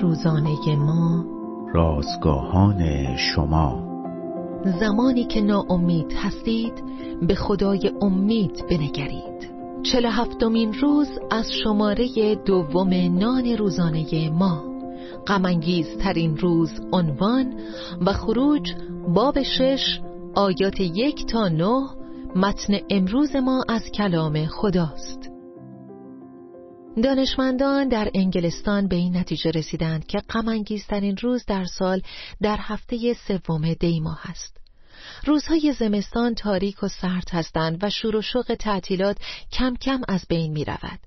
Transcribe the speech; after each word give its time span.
روزانه 0.00 0.76
ما. 0.76 1.24
رازگاهان 1.74 3.16
شما. 3.16 3.92
زمانی 4.80 5.24
که 5.24 5.40
ناامید 5.40 6.12
هستید 6.12 6.72
به 7.22 7.34
خدای 7.34 7.92
امید 8.02 8.64
بنگرید. 8.70 9.52
چل 9.82 10.06
هفتمین 10.06 10.72
روز 10.72 11.08
از 11.30 11.52
شماره 11.64 12.34
دوم 12.34 12.94
نان 13.18 13.56
روزانه 13.58 14.30
ما. 14.30 14.64
غمانگیز 15.26 15.86
ترین 15.98 16.36
روز 16.36 16.70
عنوان 16.92 17.54
و 18.06 18.12
خروج 18.12 18.72
باب 19.14 19.42
شش 19.42 20.00
آیات 20.34 20.80
یک 20.80 21.26
تا 21.26 21.48
نه 21.48 21.88
متن 22.36 22.74
امروز 22.90 23.36
ما 23.36 23.64
از 23.68 23.82
کلام 23.94 24.46
خداست. 24.46 25.31
دانشمندان 26.96 27.88
در 27.88 28.10
انگلستان 28.14 28.88
به 28.88 28.96
این 28.96 29.16
نتیجه 29.16 29.50
رسیدند 29.50 30.06
که 30.06 30.18
غمانگیزترین 30.18 31.16
روز 31.16 31.44
در 31.46 31.64
سال 31.64 32.02
در 32.42 32.56
هفته 32.60 33.14
سوم 33.28 33.74
دی 33.74 34.00
ماه 34.00 34.20
است. 34.30 34.56
روزهای 35.26 35.74
زمستان 35.78 36.34
تاریک 36.34 36.82
و 36.82 36.88
سرد 36.88 37.28
هستند 37.30 37.84
و 37.84 37.90
شور 37.90 38.16
و 38.16 38.22
شوق 38.22 38.56
تعطیلات 38.58 39.16
کم 39.52 39.74
کم 39.74 40.00
از 40.08 40.24
بین 40.28 40.52
می 40.52 40.64
رود. 40.64 41.00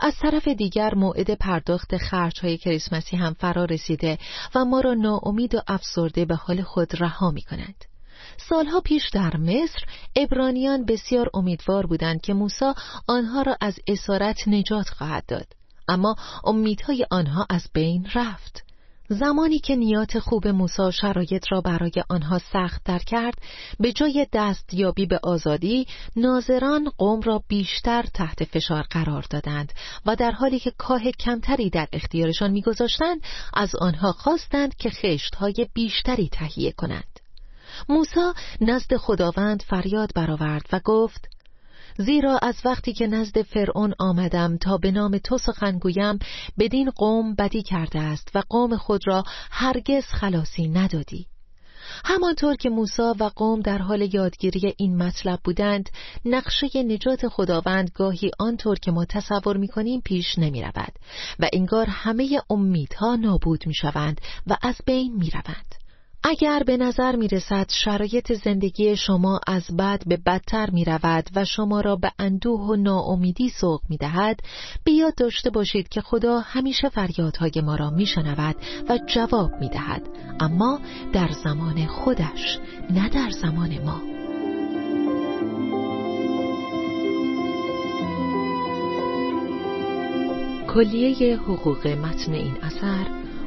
از 0.00 0.14
طرف 0.22 0.48
دیگر 0.48 0.94
موعد 0.94 1.34
پرداخت 1.34 1.96
خرج 1.96 2.40
های 2.40 2.56
کریسمسی 2.58 3.16
هم 3.16 3.34
فرا 3.34 3.64
رسیده 3.64 4.18
و 4.54 4.64
ما 4.64 4.80
را 4.80 4.94
ناامید 4.94 5.54
و 5.54 5.60
افسرده 5.66 6.24
به 6.24 6.34
حال 6.34 6.62
خود 6.62 7.02
رها 7.02 7.30
می 7.30 7.42
کند. 7.42 7.91
سالها 8.48 8.80
پیش 8.80 9.08
در 9.08 9.36
مصر 9.36 9.84
ابرانیان 10.16 10.84
بسیار 10.84 11.30
امیدوار 11.34 11.86
بودند 11.86 12.20
که 12.20 12.34
موسی 12.34 12.72
آنها 13.06 13.42
را 13.42 13.56
از 13.60 13.78
اسارت 13.86 14.48
نجات 14.48 14.88
خواهد 14.88 15.24
داد. 15.28 15.46
اما 15.88 16.16
امیدهای 16.44 17.06
آنها 17.10 17.46
از 17.50 17.66
بین 17.74 18.06
رفت. 18.14 18.62
زمانی 19.08 19.58
که 19.58 19.76
نیات 19.76 20.18
خوب 20.18 20.48
موسی 20.48 20.92
شرایط 20.92 21.44
را 21.50 21.60
برای 21.60 21.92
آنها 22.08 22.38
سخت 22.38 22.84
در 22.84 22.98
کرد 22.98 23.34
به 23.80 23.92
جای 23.92 24.26
دستیابی 24.32 25.06
به 25.06 25.20
آزادی 25.22 25.86
ناظران 26.16 26.90
قوم 26.98 27.20
را 27.20 27.42
بیشتر 27.48 28.02
تحت 28.14 28.44
فشار 28.44 28.82
قرار 28.90 29.26
دادند 29.30 29.72
و 30.06 30.16
در 30.16 30.30
حالی 30.30 30.58
که 30.58 30.70
کاه 30.70 31.10
کمتری 31.10 31.70
در 31.70 31.88
اختیارشان 31.92 32.50
میگذاشتند 32.50 33.20
از 33.54 33.76
آنها 33.76 34.12
خواستند 34.12 34.74
که 34.74 34.90
خشتهای 34.90 35.66
بیشتری 35.74 36.28
تهیه 36.32 36.72
کنند. 36.72 37.21
موسی 37.88 38.32
نزد 38.60 38.96
خداوند 38.96 39.62
فریاد 39.62 40.10
برآورد 40.14 40.66
و 40.72 40.80
گفت 40.84 41.28
زیرا 41.98 42.38
از 42.42 42.54
وقتی 42.64 42.92
که 42.92 43.06
نزد 43.06 43.42
فرعون 43.42 43.94
آمدم 43.98 44.56
تا 44.56 44.78
به 44.78 44.90
نام 44.90 45.18
تو 45.18 45.38
سخن 45.38 45.78
گویم 45.78 46.18
بدین 46.58 46.90
قوم 46.90 47.34
بدی 47.34 47.62
کرده 47.62 48.00
است 48.00 48.28
و 48.34 48.42
قوم 48.50 48.76
خود 48.76 49.06
را 49.06 49.24
هرگز 49.50 50.04
خلاصی 50.04 50.68
ندادی 50.68 51.26
همانطور 52.04 52.56
که 52.56 52.70
موسی 52.70 53.02
و 53.02 53.30
قوم 53.36 53.60
در 53.60 53.78
حال 53.78 54.14
یادگیری 54.14 54.74
این 54.76 55.02
مطلب 55.02 55.40
بودند 55.44 55.90
نقشه 56.24 56.82
نجات 56.82 57.28
خداوند 57.28 57.90
گاهی 57.94 58.30
آنطور 58.38 58.78
که 58.78 58.90
ما 58.90 59.04
تصور 59.04 59.56
می‌کنیم 59.56 60.00
پیش 60.00 60.38
نمی 60.38 60.62
رود 60.62 60.92
و 61.38 61.48
انگار 61.52 61.86
همه 61.86 62.40
امیدها 62.50 63.16
نابود 63.16 63.66
می 63.66 63.74
شوند 63.74 64.20
و 64.46 64.56
از 64.62 64.76
بین 64.86 65.16
می 65.16 65.30
روند. 65.30 65.81
اگر 66.24 66.62
به 66.66 66.76
نظر 66.76 67.16
می 67.16 67.28
رسد 67.28 67.66
شرایط 67.70 68.32
زندگی 68.32 68.96
شما 68.96 69.40
از 69.46 69.76
بد 69.78 70.02
به 70.06 70.16
بدتر 70.16 70.70
می 70.70 70.84
رود 70.84 71.30
و 71.36 71.44
شما 71.44 71.80
را 71.80 71.96
به 71.96 72.12
اندوه 72.18 72.60
و 72.60 72.76
ناامیدی 72.76 73.48
سوق 73.48 73.80
می 73.88 73.96
دهد 73.96 74.40
بیاد 74.84 75.14
داشته 75.14 75.50
باشید 75.50 75.88
که 75.88 76.00
خدا 76.00 76.40
همیشه 76.40 76.88
فریادهای 76.88 77.52
ما 77.64 77.76
را 77.76 77.90
می 77.90 78.06
شنود 78.06 78.56
و 78.88 78.98
جواب 79.06 79.50
می 79.60 79.68
دهد 79.68 80.02
اما 80.40 80.80
در 81.12 81.28
زمان 81.44 81.86
خودش 81.86 82.58
نه 82.90 83.08
در 83.08 83.30
زمان 83.30 83.78
ما. 83.84 84.00
کلیه 90.74 91.36
حقوق 91.36 91.86
متن 91.86 92.32
این 92.32 92.56
اثر 92.62 93.06